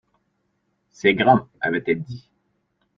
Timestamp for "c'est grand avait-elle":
0.89-2.01